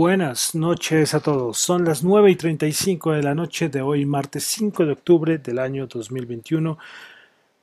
[0.00, 1.58] Buenas noches a todos.
[1.58, 5.58] Son las 9 y 35 de la noche de hoy, martes 5 de octubre del
[5.58, 6.78] año 2021.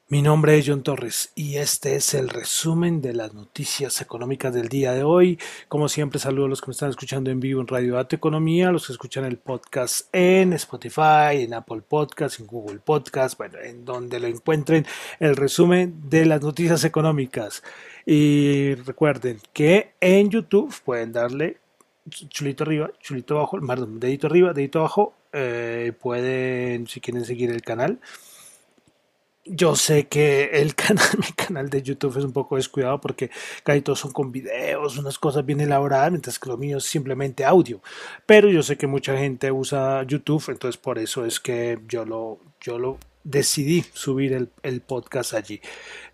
[0.10, 4.68] Mi nombre es John Torres y este es el resumen de las noticias económicas del
[4.68, 5.40] día de hoy.
[5.70, 8.70] Como siempre, saludo a los que me están escuchando en vivo en Radio Data Economía,
[8.70, 13.86] los que escuchan el podcast en Spotify, en Apple Podcast, en Google Podcast, bueno, en
[13.86, 14.86] donde lo encuentren
[15.22, 17.64] el resumen de las noticias económicas.
[18.06, 21.64] Y recuerden que en YouTube pueden darle
[22.10, 25.14] chulito arriba, chulito abajo, dedito arriba, dedito abajo.
[25.34, 28.00] Eh, pueden, si quieren seguir el canal
[29.46, 33.30] yo sé que el canal, mi canal de YouTube es un poco descuidado porque
[33.64, 37.46] casi todos son con videos, unas cosas bien elaboradas, mientras que lo mío es simplemente
[37.46, 37.82] audio.
[38.26, 42.40] Pero yo sé que mucha gente usa YouTube, entonces por eso es que yo lo,
[42.60, 45.60] yo lo decidí subir el, podcast allí.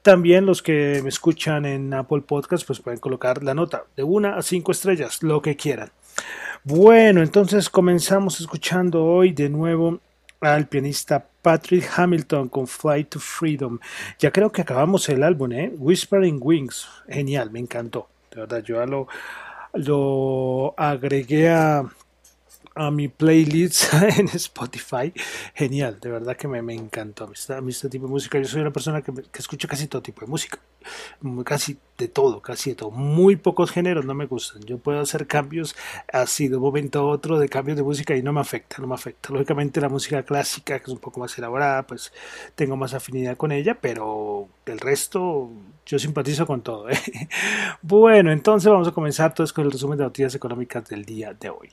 [0.01, 4.37] También los que me escuchan en Apple Podcast, pues pueden colocar la nota de una
[4.37, 5.91] a cinco estrellas, lo que quieran.
[6.63, 9.99] Bueno, entonces comenzamos escuchando hoy de nuevo
[10.39, 13.77] al pianista Patrick Hamilton con Fly to Freedom.
[14.17, 15.71] Ya creo que acabamos el álbum, ¿eh?
[15.77, 16.87] Whispering Wings.
[17.07, 18.07] Genial, me encantó.
[18.31, 19.07] De verdad, yo lo,
[19.73, 21.83] lo agregué a,
[22.75, 25.13] a mi playlist en Spotify.
[25.53, 27.25] Genial, de verdad que me, me encantó.
[27.25, 30.01] A mí, este tipo de música, yo soy una persona que, que, escucha casi todo
[30.01, 30.59] tipo de música,
[31.45, 32.91] casi de todo, casi de todo.
[32.91, 34.63] Muy pocos géneros no me gustan.
[34.63, 35.75] Yo puedo hacer cambios
[36.11, 38.87] así de un momento a otro de cambios de música y no me afecta, no
[38.87, 39.33] me afecta.
[39.33, 42.13] Lógicamente la música clásica, que es un poco más elaborada, pues
[42.55, 45.51] tengo más afinidad con ella, pero el resto
[45.85, 46.89] yo simpatizo con todo.
[46.89, 46.97] ¿eh?
[47.81, 51.49] Bueno, entonces vamos a comenzar todos con el resumen de noticias económicas del día de
[51.49, 51.69] hoy.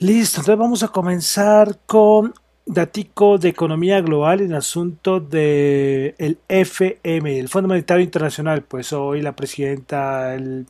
[0.00, 2.32] Listo, entonces vamos a comenzar con
[2.64, 8.62] datico de economía global en asunto del el FM, el Fondo Monetario Internacional.
[8.62, 10.66] Pues hoy la presidenta del,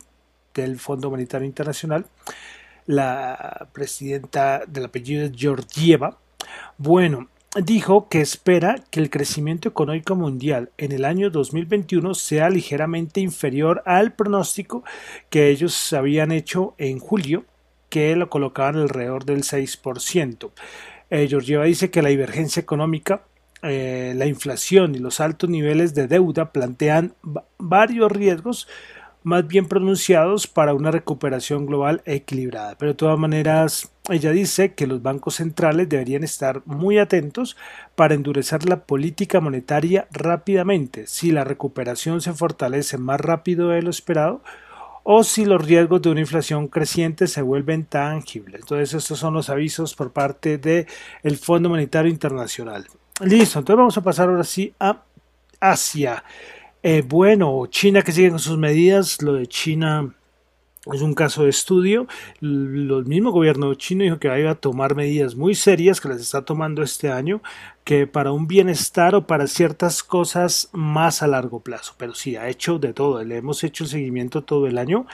[0.53, 2.05] del Fondo Monetario Internacional,
[2.87, 6.17] la presidenta del apellido es Georgieva,
[6.77, 13.21] bueno, dijo que espera que el crecimiento económico mundial en el año 2021 sea ligeramente
[13.21, 14.83] inferior al pronóstico
[15.29, 17.45] que ellos habían hecho en julio
[17.91, 20.49] que lo colocaban alrededor del 6%.
[21.11, 23.21] Eh, Georgieva dice que la divergencia económica,
[23.61, 27.13] eh, la inflación y los altos niveles de deuda plantean
[27.59, 28.67] varios riesgos
[29.23, 32.75] más bien pronunciados para una recuperación global equilibrada.
[32.77, 37.57] Pero de todas maneras, ella dice que los bancos centrales deberían estar muy atentos
[37.95, 41.07] para endurecer la política monetaria rápidamente.
[41.07, 44.41] Si la recuperación se fortalece más rápido de lo esperado,
[45.03, 48.61] o si los riesgos de una inflación creciente se vuelven tangibles.
[48.61, 50.87] Entonces estos son los avisos por parte del
[51.23, 52.87] el Fondo Monetario Internacional.
[53.21, 55.03] Listo, entonces vamos a pasar ahora sí a
[55.59, 56.23] Asia.
[56.83, 60.15] Eh, bueno, China que sigue con sus medidas, lo de China
[60.91, 62.07] es un caso de estudio.
[62.41, 66.43] El mismo gobierno chino dijo que iba a tomar medidas muy serias que las está
[66.43, 67.41] tomando este año,
[67.83, 71.93] que para un bienestar o para ciertas cosas más a largo plazo.
[71.97, 73.23] Pero sí, ha hecho de todo.
[73.23, 75.05] Le hemos hecho el seguimiento todo el año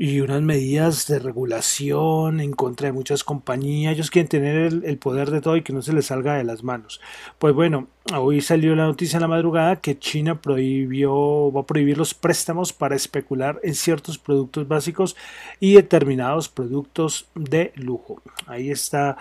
[0.00, 3.92] y unas medidas de regulación en contra de muchas compañías.
[3.92, 4.54] Ellos quieren tener
[4.84, 7.00] el, poder de todo y que no se les salga de las manos.
[7.40, 11.98] Pues bueno, hoy salió la noticia en la madrugada que China prohibió, va a prohibir
[11.98, 15.16] los préstamos para especular en ciertos productos básicos
[15.58, 18.22] y determinados productos de lujo.
[18.46, 19.18] Ahí está.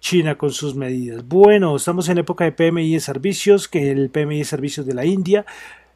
[0.00, 1.26] China con sus medidas.
[1.26, 5.06] Bueno, estamos en época de PMI de servicios, que el PMI de servicios de la
[5.06, 5.46] India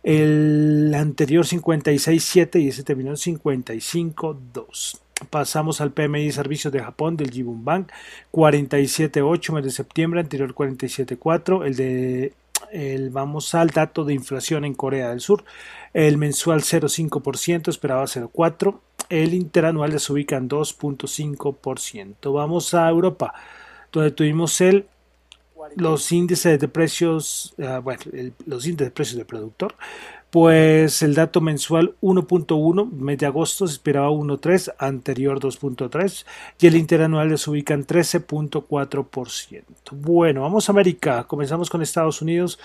[0.09, 5.01] el anterior 56.7 y ese terminó en 55.2.
[5.29, 7.93] Pasamos al PMI servicios de Japón del Jibun Bank
[8.33, 11.67] 47.8 mes de septiembre, anterior 47.4.
[11.67, 12.33] El de
[12.73, 15.45] el, vamos al dato de inflación en Corea del Sur.
[15.93, 18.81] El mensual 0.5%, esperaba 0.4%.
[19.11, 22.33] El interanual se ubica en 2.5%.
[22.33, 23.35] Vamos a Europa,
[23.93, 24.87] donde tuvimos el
[25.77, 28.03] los índices de precios, ah, bueno,
[28.47, 29.75] los índices de precios del productor,
[30.31, 36.27] pues el dato mensual 1.1, mes de agosto se esperaba 1.3, anterior 2.3
[36.61, 39.63] y el interanual se ubica en 13.4%.
[39.93, 42.59] Bueno, vamos a América, comenzamos con Estados Unidos.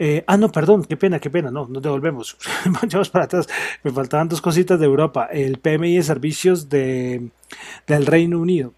[0.00, 2.38] Eh, ah, no, perdón, qué pena, qué pena, no, nos devolvemos.
[2.66, 3.48] Vamos para atrás.
[3.82, 5.24] Me faltaban dos cositas de Europa.
[5.24, 7.30] El PMI de servicios de,
[7.84, 8.72] del Reino Unido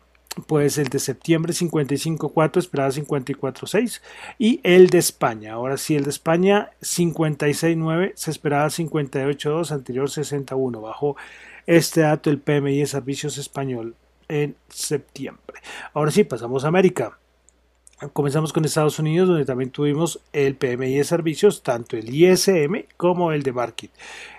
[0.46, 4.00] pues el de septiembre 55.4 esperaba 54.6
[4.38, 10.80] y el de España, ahora sí el de España 56.9 se esperaba 58.2 anterior 61
[10.80, 11.16] bajo
[11.66, 13.94] este dato el PMI de servicios español
[14.28, 15.60] en septiembre.
[15.92, 17.18] Ahora sí pasamos a América.
[18.14, 23.30] Comenzamos con Estados Unidos, donde también tuvimos el PMI de servicios, tanto el ISM como
[23.32, 23.90] el de Market.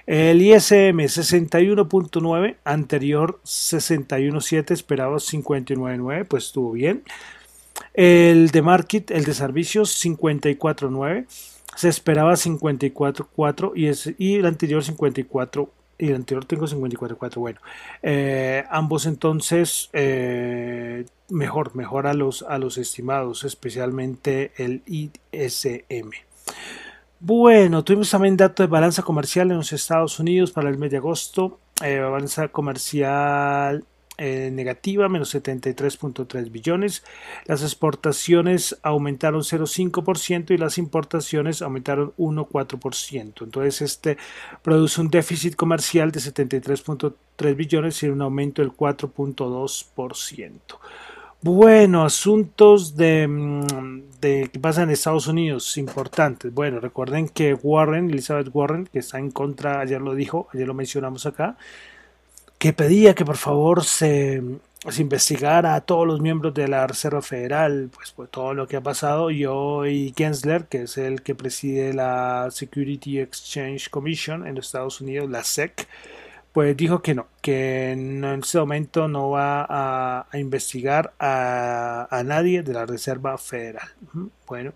[0.08, 7.04] El ISM 61.9, anterior 61.7, esperado 59.9, pues estuvo bien.
[7.94, 11.28] El de Market, el de servicios 54.9,
[11.76, 13.74] se esperaba 54.4
[14.18, 17.36] y, y el anterior 54 y el anterior tengo 54.4.
[17.36, 17.60] Bueno,
[18.02, 26.10] eh, ambos entonces eh, mejor, mejor a los, a los estimados, especialmente el ISM.
[27.20, 30.98] Bueno, tuvimos también datos de balanza comercial en los Estados Unidos para el mes de
[30.98, 31.60] agosto.
[31.84, 33.86] Eh, balanza comercial
[34.24, 37.04] eh, negativa, menos 73.3 billones.
[37.46, 43.44] Las exportaciones aumentaron 0,5% y las importaciones aumentaron 1,4%.
[43.44, 44.20] Entonces, este
[44.62, 50.52] produce un déficit comercial de 73.3 billones y un aumento del 4.2%.
[51.42, 56.54] Bueno, asuntos de, mm, de que pasa en Estados Unidos importantes.
[56.54, 60.76] Bueno, recuerden que Warren, Elizabeth Warren, que está en contra, ayer lo dijo, ayer lo
[60.76, 61.58] mencionamos acá,
[62.62, 64.40] que pedía que por favor se,
[65.00, 68.82] investigara a todos los miembros de la Reserva Federal, pues por todo lo que ha
[68.82, 74.68] pasado, y hoy Gensler, que es el que preside la Security Exchange Commission en los
[74.68, 75.88] Estados Unidos, la SEC,
[76.52, 82.62] pues dijo que no, que en ese momento no va a, investigar a, a, nadie
[82.62, 83.90] de la Reserva Federal.
[84.46, 84.74] Bueno,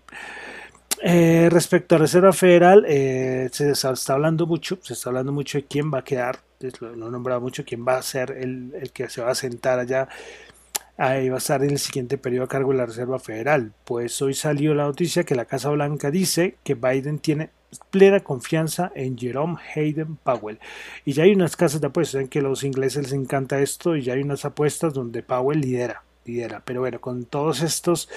[1.08, 5.64] eh, respecto a Reserva Federal, eh, se está hablando mucho, se está hablando mucho de
[5.64, 6.40] quién va a quedar,
[6.80, 9.78] lo, he nombrado mucho, quién va a ser el, el, que se va a sentar
[9.78, 10.08] allá,
[10.96, 13.72] ahí va a estar en el siguiente periodo a cargo de la Reserva Federal.
[13.84, 17.50] Pues hoy salió la noticia que la Casa Blanca dice que Biden tiene
[17.90, 20.58] plena confianza en Jerome Hayden Powell.
[21.04, 24.02] Y ya hay unas casas de apuestas, en que los ingleses les encanta esto, y
[24.02, 26.02] ya hay unas apuestas donde Powell lidera.
[26.64, 28.08] Pero bueno, con todos estos,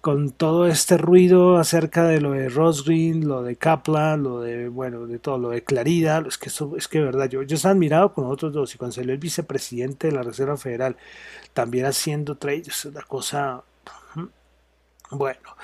[0.00, 4.68] con todo este ruido acerca de lo de Ross Green, lo de Kaplan, lo de,
[4.68, 7.72] bueno, de todo, lo de Clarida, es que eso, es que verdad, yo, yo estaba
[7.72, 10.96] admirado con otros dos y cuando salió el vicepresidente de la Reserva Federal
[11.54, 13.62] también haciendo trades, es una cosa,
[15.10, 15.56] bueno.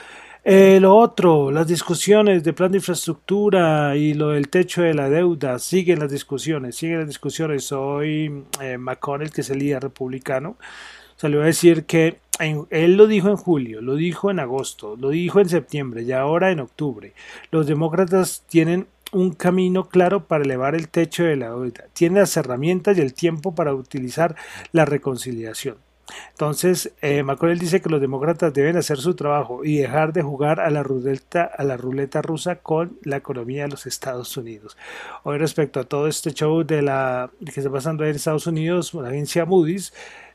[0.44, 5.08] Eh, lo otro, las discusiones de plan de infraestructura y lo del techo de la
[5.08, 7.70] deuda, siguen las discusiones, siguen las discusiones.
[7.70, 10.56] Hoy eh, McConnell, que es el líder republicano,
[11.22, 15.38] salió a decir que él lo dijo en julio, lo dijo en agosto, lo dijo
[15.38, 17.12] en septiembre y ahora en octubre.
[17.52, 22.36] Los demócratas tienen un camino claro para elevar el techo de la deuda, tienen las
[22.36, 24.34] herramientas y el tiempo para utilizar
[24.72, 25.76] la reconciliación.
[26.30, 27.24] Entonces, eh,
[27.56, 31.44] dice que los demócratas deben hacer su trabajo y dejar de jugar a la, ruleta,
[31.44, 34.76] a la ruleta rusa con la economía de los Estados Unidos.
[35.22, 39.10] Hoy respecto a todo este show de la que está pasando en Estados Unidos, la
[39.10, 39.92] agencia Moody's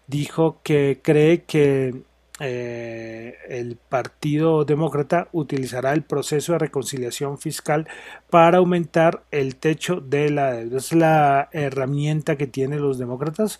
[0.07, 2.01] dijo que cree que
[2.39, 7.87] eh, el Partido Demócrata utilizará el proceso de reconciliación fiscal
[8.29, 10.77] para aumentar el techo de la deuda.
[10.77, 13.59] Es la herramienta que tienen los demócratas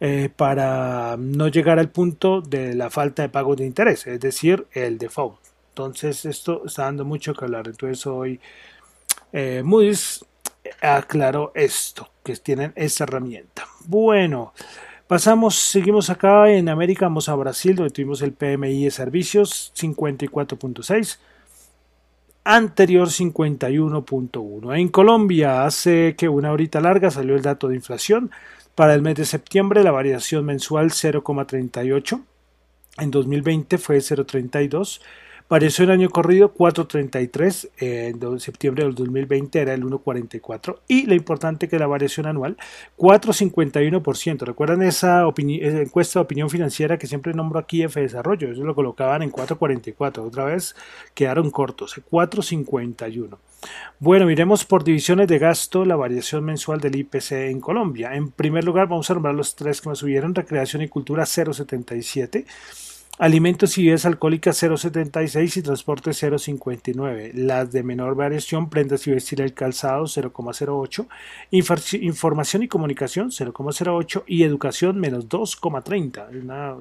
[0.00, 4.66] eh, para no llegar al punto de la falta de pago de interés, es decir,
[4.72, 5.38] el default.
[5.70, 7.66] Entonces esto está dando mucho que hablar.
[7.66, 8.40] Entonces hoy
[9.32, 10.24] eh, Moody's
[10.82, 13.66] aclaró esto, que tienen esta herramienta.
[13.86, 14.52] Bueno.
[15.12, 21.18] Pasamos, seguimos acá en América, vamos a Brasil, donde tuvimos el PMI de servicios 54.6,
[22.44, 24.74] anterior 51.1.
[24.74, 28.30] En Colombia, hace que una horita larga salió el dato de inflación.
[28.74, 32.22] Para el mes de septiembre, la variación mensual 0,38.
[32.96, 35.02] En 2020 fue 0,32
[35.52, 41.68] Pareció el año corrido 4.33, en septiembre del 2020 era el 1.44 y lo importante
[41.68, 42.56] que la variación anual
[42.96, 44.46] 4.51%.
[44.46, 48.50] ¿Recuerdan esa, encuesta de opinión financiera que siempre nombro aquí F Desarrollo?
[48.50, 50.74] Eso lo colocaban en 4.44, otra vez
[51.12, 53.36] quedaron cortos, 4.51.
[53.98, 58.14] Bueno, miremos por divisiones de gasto la variación mensual del IPC en Colombia.
[58.14, 62.46] En primer lugar, vamos a nombrar los tres que más subieron, recreación y cultura 0.77.
[63.18, 67.32] Alimentos y bebidas alcohólicas 0,76 y transporte 0,59.
[67.34, 71.06] Las de menor variación, prendas y vestir el calzado 0,08.
[72.00, 76.30] Información y comunicación 0,08 y educación menos 2,30.
[76.30, 76.76] Es una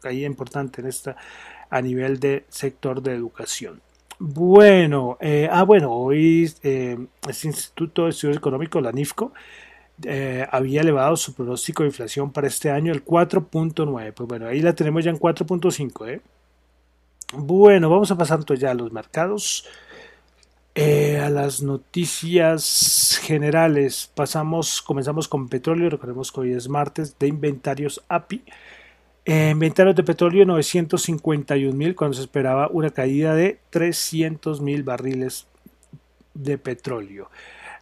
[0.00, 1.16] caída importante en esta
[1.70, 3.80] a nivel de sector de educación.
[4.18, 9.32] Bueno, eh, ah bueno, hoy eh, este Instituto de Estudios Económicos, la NIFCO,
[10.04, 14.12] eh, había elevado su pronóstico de inflación para este año el 4.9.
[14.12, 16.08] Pues bueno, ahí la tenemos ya en 4.5.
[16.08, 16.20] ¿eh?
[17.34, 19.66] Bueno, vamos a pasar ya a los mercados.
[20.74, 27.28] Eh, a las noticias generales pasamos, comenzamos con petróleo, recordemos que hoy es martes de
[27.28, 28.42] inventarios API.
[29.26, 35.46] inventarios de petróleo 951 mil cuando se esperaba una caída de 300 mil barriles
[36.34, 37.28] de petróleo.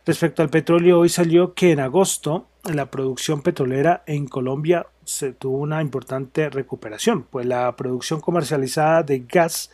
[0.07, 5.59] Respecto al petróleo, hoy salió que en agosto la producción petrolera en Colombia se tuvo
[5.59, 9.71] una importante recuperación, pues la producción comercializada de gas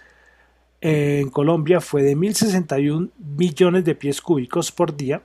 [0.81, 5.23] en Colombia fue de 1.061 millones de pies cúbicos por día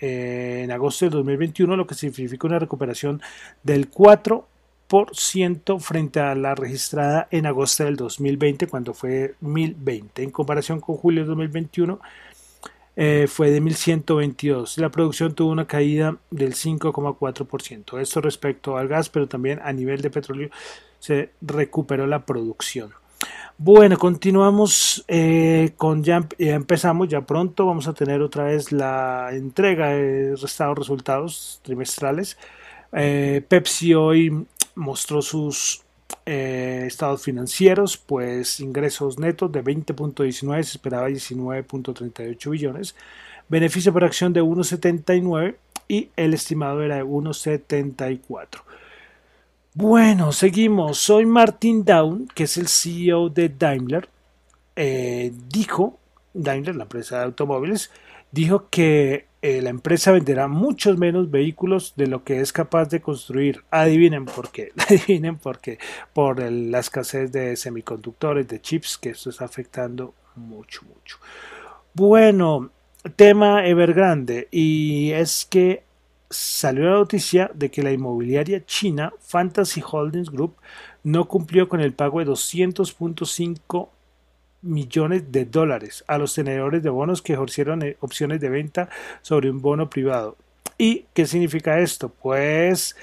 [0.00, 3.22] eh, en agosto de 2021, lo que significa una recuperación
[3.62, 10.22] del 4% frente a la registrada en agosto del 2020, cuando fue 1020.
[10.22, 12.00] En comparación con julio de 2021,
[12.96, 14.78] eh, fue de 1122.
[14.78, 18.00] La producción tuvo una caída del 5,4%.
[18.00, 20.50] Esto respecto al gas, pero también a nivel de petróleo
[20.98, 22.92] se recuperó la producción.
[23.56, 29.90] Bueno, continuamos eh, con ya, empezamos, ya pronto vamos a tener otra vez la entrega
[29.90, 32.36] de estados resultados trimestrales.
[32.92, 35.83] Eh, Pepsi hoy mostró sus
[36.26, 42.94] eh, estados financieros, pues ingresos netos de 20.19, se esperaba 19.38 billones,
[43.48, 45.56] beneficio por acción de 1.79
[45.88, 48.62] y el estimado era de 1.74.
[49.74, 50.98] Bueno, seguimos.
[50.98, 54.08] Soy Martin Down, que es el CEO de Daimler.
[54.76, 55.98] Eh, dijo,
[56.32, 57.90] Daimler, la empresa de automóviles,
[58.30, 63.02] dijo que eh, la empresa venderá muchos menos vehículos de lo que es capaz de
[63.02, 63.62] construir.
[63.70, 64.72] Adivinen por qué.
[64.88, 65.78] Adivinen por qué.
[66.14, 71.18] Por la escasez de semiconductores, de chips, que esto está afectando mucho, mucho.
[71.92, 72.70] Bueno,
[73.16, 74.48] tema Evergrande.
[74.50, 75.82] Y es que
[76.30, 80.56] salió la noticia de que la inmobiliaria china Fantasy Holdings Group
[81.02, 83.90] no cumplió con el pago de 200.5
[84.64, 88.88] millones de dólares a los tenedores de bonos que ejercieron eh, opciones de venta
[89.22, 90.36] sobre un bono privado.
[90.78, 92.08] ¿Y qué significa esto?
[92.08, 92.96] Pues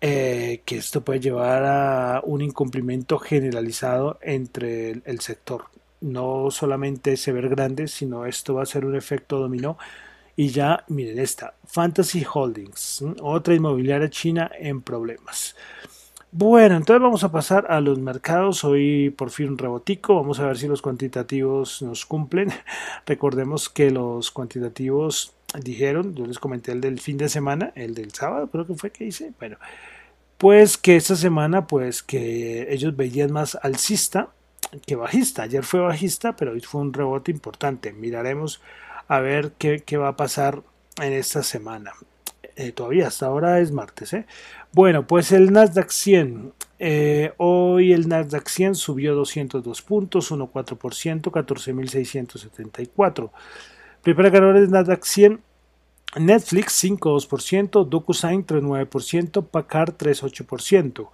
[0.00, 5.66] eh, que esto puede llevar a un incumplimiento generalizado entre el, sector.
[6.00, 9.78] No solamente se ver grande, sino esto va a ser un efecto dominó.
[10.36, 15.56] Y ya, miren esta, Fantasy Holdings, otra inmobiliaria china en problemas.
[16.36, 18.64] Bueno, entonces vamos a pasar a los mercados.
[18.64, 20.16] Hoy por fin un rebotico.
[20.16, 22.48] Vamos a ver si los cuantitativos nos cumplen.
[23.06, 28.12] Recordemos que los cuantitativos dijeron, yo les comenté el del fin de semana, el del
[28.12, 29.32] sábado, creo que fue que hice.
[29.38, 29.58] Bueno,
[30.36, 34.30] pues que esta semana, pues que ellos veían más alcista
[34.86, 35.44] que bajista.
[35.44, 37.92] Ayer fue bajista, pero hoy fue un rebote importante.
[37.92, 38.60] Miraremos
[39.06, 40.64] a ver qué, qué va a pasar
[41.00, 41.92] en esta semana.
[42.56, 44.12] Eh, todavía hasta ahora es martes.
[44.12, 44.26] ¿eh?
[44.72, 46.52] Bueno, pues el Nasdaq 100.
[46.78, 53.30] Eh, hoy el Nasdaq 100 subió 202 puntos, 1,4%, 14.674.
[54.02, 55.40] Primera ganadora del Nasdaq 100.
[56.16, 61.08] Netflix 5,2%, DocuSign 3,9%, Packard 3,8%.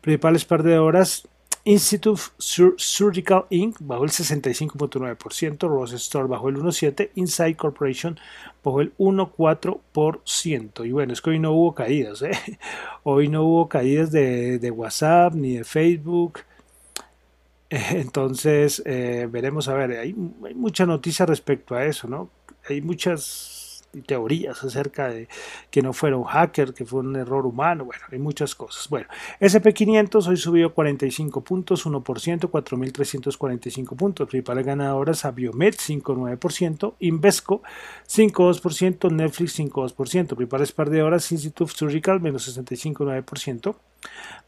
[0.00, 1.26] Principales perdedoras
[1.66, 3.76] Institute Surgical Inc.
[3.80, 8.20] bajó el 65.9%, Ross Store bajó el 1.7%, Inside Corporation
[8.62, 10.86] bajó el 1.4%.
[10.86, 12.32] Y bueno, es que hoy no hubo caídas, ¿eh?
[13.02, 16.40] Hoy no hubo caídas de, WhatsApp ni de Facebook.
[17.70, 22.30] Entonces, eh, veremos, a ver, hay mucha noticia respecto a eso, ¿no?
[22.68, 23.63] Hay muchas
[24.02, 25.28] teorías acerca de
[25.70, 28.88] que no fuera un hacker, que fue un error humano, bueno, hay muchas cosas.
[28.88, 29.06] Bueno,
[29.40, 34.28] SP500 hoy subió 45 puntos, 1%, 4.345 puntos.
[34.28, 37.62] Principales ganadoras a Biomed 5,9%, Invesco
[38.08, 40.26] 5,2%, Netflix 5,2%.
[40.34, 43.74] Principales perdedoras Institute Surgical menos 65,9%.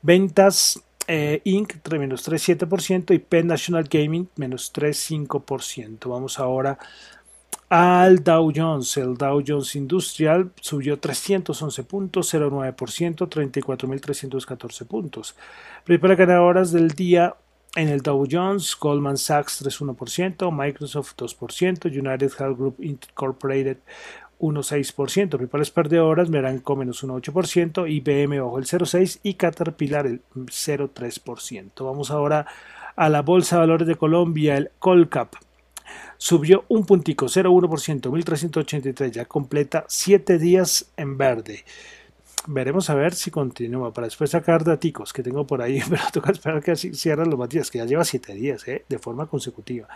[0.02, 1.74] Ventas eh, Inc.
[1.92, 6.08] menos 3,7% y Penn National Gaming menos 3,5%.
[6.08, 6.78] Vamos ahora
[7.68, 8.96] al Dow Jones.
[8.96, 15.36] El Dow Jones Industrial subió 311 puntos, 0,9%, 34.314 puntos.
[15.84, 17.34] Principales ganadoras del día
[17.74, 23.78] en el Dow Jones, Goldman Sachs 3,1%, Microsoft 2%, United Health Group Incorporated
[24.38, 25.28] 1,6%.
[25.28, 31.84] Principales perdedoras, Meranco menos 1,8%, IBM bajo el 0,6% y Caterpillar el 0,3%.
[31.84, 32.46] Vamos ahora
[32.94, 35.34] a la Bolsa de Valores de Colombia, el Colcap
[36.16, 41.64] subió un puntico, 0,1%, 1383, ya completa 7 días en verde.
[42.48, 46.32] Veremos a ver si continúa para después sacar daticos que tengo por ahí, pero toca
[46.32, 48.84] esperar que cierren los días, que ya lleva 7 días ¿eh?
[48.88, 49.88] de forma consecutiva.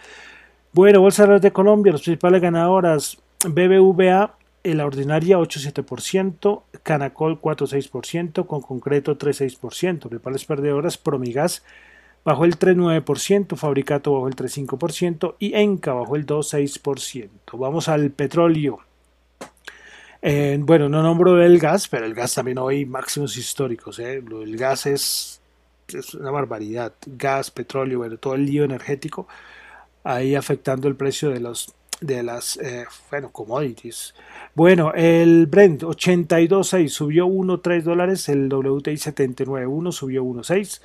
[0.73, 8.61] Bueno, Bolsa de Colombia, las principales ganadoras, BBVA, en la ordinaria 8,7%, Canacol 4,6%, con
[8.61, 11.63] concreto 3,6%, principales perdedoras, Promigas
[12.25, 17.29] bajó el 3,9%, Fabricato bajó el 3,5% y Enca bajó el 2,6%.
[17.53, 18.81] Vamos al petróleo.
[20.23, 23.99] Eh, bueno, no nombro el gas, pero el gas también hoy máximos históricos.
[23.99, 24.17] ¿eh?
[24.17, 25.41] El gas es
[26.19, 26.93] una barbaridad.
[27.07, 29.27] Gas, petróleo, todo el lío energético
[30.05, 34.15] ahí afectando el precio de los de las eh, bueno, commodities.
[34.55, 40.81] Bueno, el Brent 82.6 subió 1.3 dólares, el WTI 79.1 subió 1.6,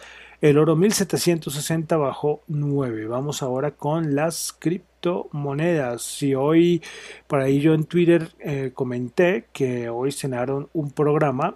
[0.50, 3.08] el oro 1760 bajó 9.
[3.08, 6.02] Vamos ahora con las criptomonedas.
[6.02, 6.82] Si hoy,
[7.28, 11.56] por ahí yo en Twitter eh, comenté que hoy cenaron un programa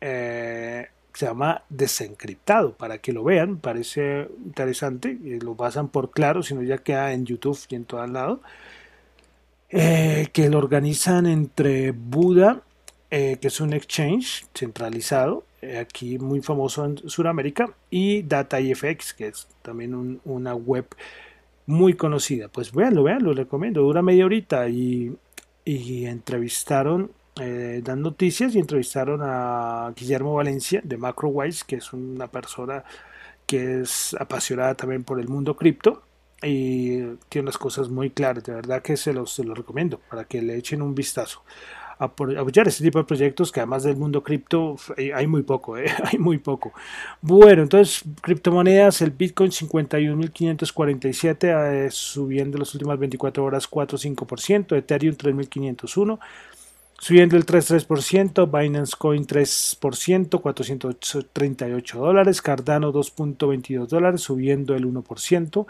[0.00, 6.62] eh, se llama Desencriptado, para que lo vean, parece interesante, lo pasan por claro, sino
[6.62, 8.42] ya queda en YouTube y en todo lado,
[9.70, 12.60] eh, que lo organizan entre Buda,
[13.10, 15.44] eh, que es un exchange centralizado,
[15.80, 20.86] aquí muy famoso en Sudamérica, y DataIFX, que es también una web
[21.66, 22.48] muy conocida.
[22.48, 25.16] Pues véanlo, véanlo, lo recomiendo, dura media horita y,
[25.64, 32.28] y entrevistaron eh, dan noticias y entrevistaron a Guillermo Valencia de MacroWise, que es una
[32.28, 32.82] persona
[33.46, 36.02] que es apasionada también por el mundo cripto
[36.42, 38.42] y tiene unas cosas muy claras.
[38.44, 41.42] De verdad que se los, se los recomiendo para que le echen un vistazo.
[41.98, 44.76] Apoyar este tipo de proyectos que además del mundo cripto
[45.14, 45.86] hay muy poco, ¿eh?
[46.04, 46.74] hay muy poco.
[47.22, 56.18] Bueno, entonces criptomonedas, el Bitcoin 51.547 eh, subiendo las últimas 24 horas 4.5%, Ethereum 3.501,
[56.98, 65.66] subiendo el 3,3%, Binance Coin 3%, 438 dólares, Cardano 2.22 dólares, subiendo el 1%,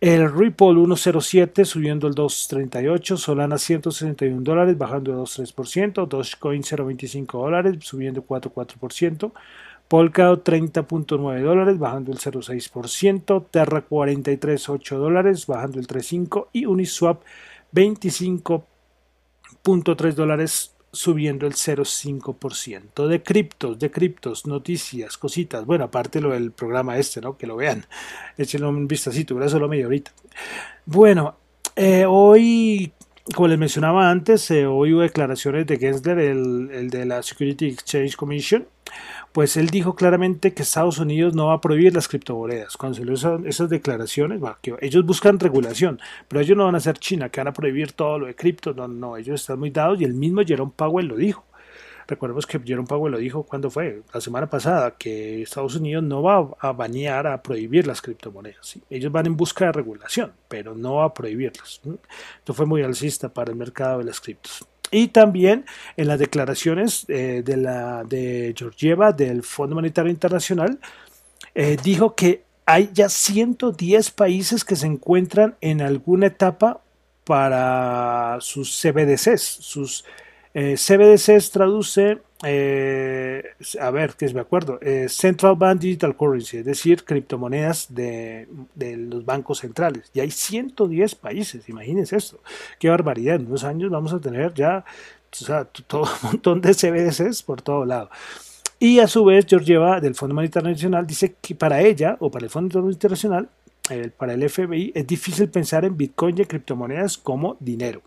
[0.00, 7.76] el Ripple 1.07 subiendo el 2.38, Solana 161 dólares, bajando el 2.3%, Dogecoin 0.25 dólares,
[7.80, 9.32] subiendo 4.4%,
[9.88, 17.22] Polkadot 30.9 dólares, bajando el 0.6%, Terra 43.8 dólares, bajando el 3.5% y Uniswap
[17.72, 18.64] 25
[19.66, 23.06] 0.3 dólares subiendo el 0,5%.
[23.06, 25.64] De criptos, de criptos, noticias, cositas.
[25.64, 27.36] Bueno, aparte lo del programa este, ¿no?
[27.36, 27.84] Que lo vean.
[28.36, 30.12] Échenlo un vistacito, dura solo media horita.
[30.86, 31.36] Bueno,
[31.76, 32.92] eh, hoy,
[33.34, 38.16] como les mencionaba antes, eh, hoy hubo declaraciones de Gensler, el de la Security Exchange
[38.16, 38.66] Commission,
[39.32, 42.76] pues él dijo claramente que Estados Unidos no va a prohibir las criptomonedas.
[42.76, 44.40] Cuando se le usan esas declaraciones,
[44.80, 48.18] ellos buscan regulación, pero ellos no van a ser China, que van a prohibir todo
[48.18, 48.72] lo de cripto.
[48.72, 51.44] No, no, ellos están muy dados y el mismo Jerome Powell lo dijo.
[52.08, 56.22] Recordemos que Jerome Powell lo dijo cuando fue, la semana pasada, que Estados Unidos no
[56.22, 58.78] va a banear, a prohibir las criptomonedas.
[58.88, 61.80] Ellos van en busca de regulación, pero no a prohibirlas.
[62.38, 64.64] Esto fue muy alcista para el mercado de las criptos.
[64.90, 65.64] Y también
[65.96, 70.78] en las declaraciones eh, de, la, de Georgieva del Fondo Monetario Internacional,
[71.54, 76.80] eh, dijo que hay ya 110 países que se encuentran en alguna etapa
[77.24, 79.42] para sus CBDCs.
[79.42, 80.04] Sus
[80.54, 83.42] eh, CBDCs traduce eh,
[83.80, 88.46] a ver, que es me acuerdo, eh, Central Bank Digital Currency, es decir, criptomonedas de,
[88.76, 90.10] los bancos centrales.
[90.12, 92.40] Y hay 110 países, imagínense esto,
[92.78, 94.84] qué barbaridad, en unos años vamos a tener ya
[95.86, 98.10] todo un montón de CBDCs por todo lado.
[98.78, 102.44] Y a su vez, Georgieva del Fondo Monetario Internacional dice que para ella, o para
[102.44, 103.48] el Fondo Monetario Internacional,
[104.18, 108.02] para el FBI, es difícil pensar en Bitcoin y criptomonedas como dinero.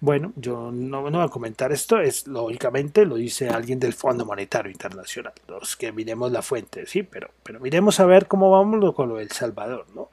[0.00, 4.24] Bueno, yo no, no voy a comentar esto, es lógicamente lo dice alguien del Fondo
[4.24, 8.94] Monetario Internacional, los que miremos la fuente, sí, pero, pero miremos a ver cómo vamos
[8.94, 10.10] con lo del Salvador, ¿no?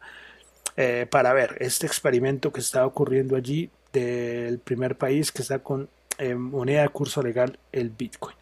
[0.78, 5.90] Eh, para ver este experimento que está ocurriendo allí del primer país que está con
[6.20, 8.36] eh, moneda de curso legal, el Bitcoin.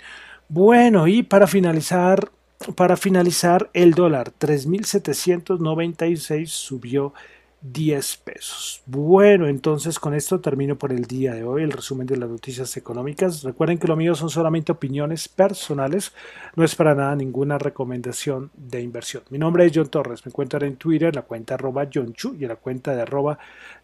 [0.49, 2.29] Bueno, y para finalizar,
[2.75, 7.13] para finalizar, el dólar 3.796 subió
[7.73, 8.81] 10 pesos.
[8.85, 12.75] Bueno, entonces con esto termino por el día de hoy el resumen de las noticias
[12.77, 13.43] económicas.
[13.43, 16.13] Recuerden que lo mío son solamente opiniones personales,
[16.55, 19.23] no es para nada ninguna recomendación de inversión.
[19.29, 22.35] Mi nombre es John Torres, me encuentran en Twitter en la cuenta arroba John Chu
[22.39, 23.37] y en la cuenta de arroba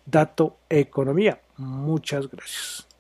[0.05, 1.39] Dato Economía.
[1.57, 2.92] Muchas gracias.